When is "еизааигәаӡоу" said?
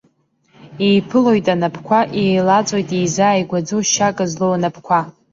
2.97-3.81